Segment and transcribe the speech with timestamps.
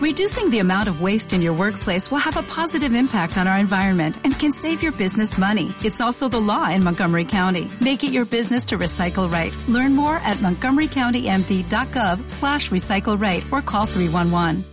[0.00, 3.58] Reducing the amount of waste in your workplace will have a positive impact on our
[3.58, 5.74] environment and can save your business money.
[5.84, 7.68] It's also the law in Montgomery County.
[7.82, 9.52] Make it your business to recycle right.
[9.68, 14.64] Learn more at montgomerycountymd.gov slash recycle right or call 311.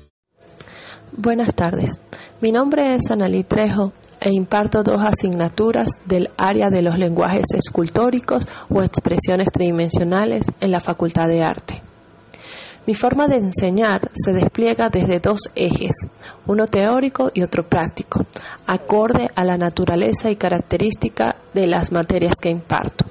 [1.11, 1.99] Buenas tardes.
[2.39, 3.91] Mi nombre es Analí Trejo
[4.21, 10.79] e imparto dos asignaturas del área de los lenguajes escultóricos o expresiones tridimensionales en la
[10.79, 11.76] Facultad de Arte.
[12.87, 15.91] Mi forma de enseñar se despliega desde dos ejes,
[16.45, 18.25] uno teórico y otro práctico,
[18.65, 23.03] acorde a la naturaleza y característica de las materias que imparto.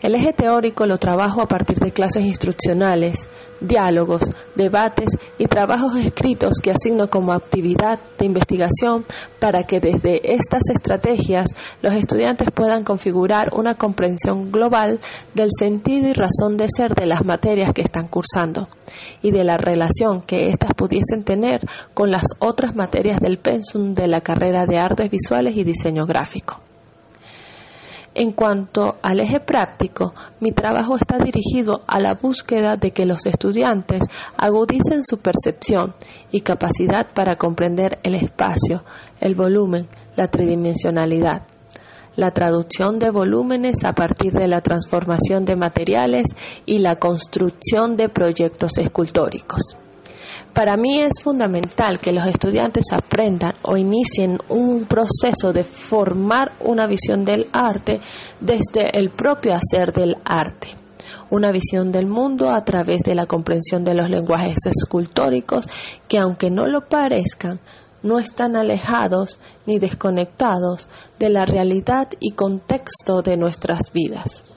[0.00, 3.28] El eje teórico lo trabajo a partir de clases instruccionales,
[3.60, 4.22] diálogos,
[4.56, 9.04] debates y trabajos escritos que asigno como actividad de investigación
[9.38, 11.48] para que desde estas estrategias
[11.82, 15.00] los estudiantes puedan configurar una comprensión global
[15.34, 18.68] del sentido y razón de ser de las materias que están cursando
[19.22, 21.60] y de la relación que éstas pudiesen tener
[21.94, 26.65] con las otras materias del pensum de la carrera de artes visuales y diseño gráfico.
[28.18, 33.26] En cuanto al eje práctico, mi trabajo está dirigido a la búsqueda de que los
[33.26, 34.04] estudiantes
[34.38, 35.94] agudicen su percepción
[36.30, 38.84] y capacidad para comprender el espacio,
[39.20, 41.42] el volumen, la tridimensionalidad,
[42.14, 46.24] la traducción de volúmenes a partir de la transformación de materiales
[46.64, 49.76] y la construcción de proyectos escultóricos.
[50.56, 56.86] Para mí es fundamental que los estudiantes aprendan o inicien un proceso de formar una
[56.86, 58.00] visión del arte
[58.40, 60.68] desde el propio hacer del arte
[61.28, 65.66] una visión del mundo a través de la comprensión de los lenguajes escultóricos
[66.08, 67.60] que aunque no lo parezcan,
[68.02, 74.54] no están alejados ni desconectados de la realidad y contexto de nuestras vidas.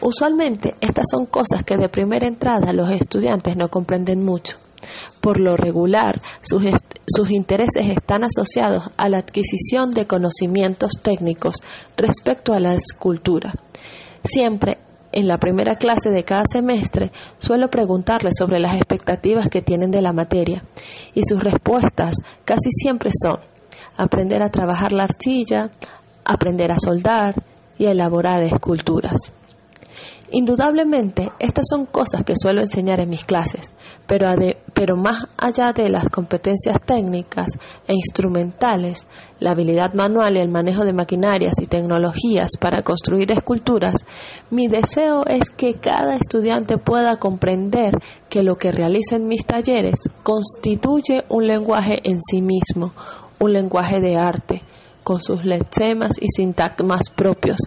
[0.00, 4.56] Usualmente estas son cosas que de primera entrada los estudiantes no comprenden mucho.
[5.20, 11.56] Por lo regular, sus, intereses están asociados a la adquisición de conocimientos técnicos
[11.96, 13.54] respecto a la escultura.
[14.24, 14.78] Siempre
[15.12, 20.02] en la primera clase de cada semestre suelo preguntarles sobre las expectativas que tienen de
[20.02, 20.62] la materia
[21.14, 22.14] y sus respuestas
[22.44, 23.40] casi siempre son
[23.96, 25.70] aprender a trabajar la arcilla,
[26.24, 27.34] aprender a soldar
[27.78, 29.32] y elaborar esculturas.
[30.32, 33.72] Indudablemente, estas son cosas que suelo enseñar en mis clases,
[34.06, 39.08] pero, más allá de las competencias técnicas e instrumentales,
[39.40, 44.06] la habilidad manual y el manejo de maquinarias y tecnologías para construir esculturas,
[44.50, 47.94] mi deseo es que cada estudiante pueda comprender
[48.28, 52.92] que lo que realiza en mis talleres constituye un lenguaje en sí mismo,
[53.40, 54.62] un lenguaje de arte,
[55.02, 57.58] con sus lexemas y sintagmas propios,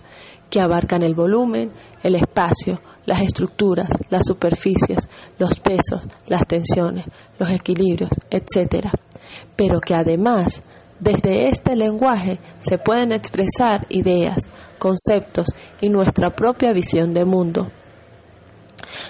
[0.50, 1.72] que abarcan el volumen,
[2.04, 5.10] el espacio, las estructuras, las superficies,
[5.40, 7.06] los pesos, las tensiones,
[7.40, 8.88] los equilibrios, etc.
[9.56, 10.62] Pero que además,
[11.00, 14.38] desde este lenguaje se pueden expresar ideas,
[14.78, 15.48] conceptos
[15.82, 17.72] y nuestra propia visión de mundo.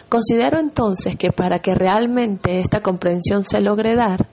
[0.09, 4.27] Considero entonces que para que realmente esta comprensión se logre dar,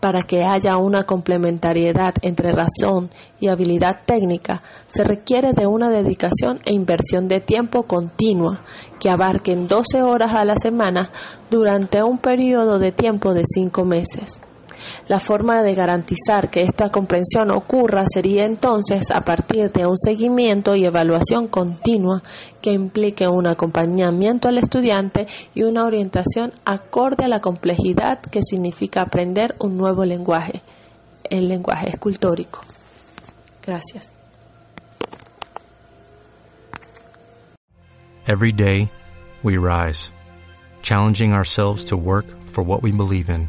[0.00, 6.60] para que haya una complementariedad entre razón y habilidad técnica, se requiere de una dedicación
[6.64, 8.60] e inversión de tiempo continua
[9.00, 11.10] que abarquen 12 horas a la semana
[11.50, 14.40] durante un periodo de tiempo de 5 meses.
[15.08, 20.74] La forma de garantizar que esta comprensión ocurra sería entonces a partir de un seguimiento
[20.74, 22.22] y evaluación continua
[22.60, 29.02] que implique un acompañamiento al estudiante y una orientación acorde a la complejidad que significa
[29.02, 30.62] aprender un nuevo lenguaje,
[31.30, 32.60] el lenguaje escultórico.
[33.64, 34.12] Gracias.
[38.28, 38.90] Every day,
[39.44, 40.10] we rise,
[40.82, 43.48] challenging ourselves to work for what we believe in.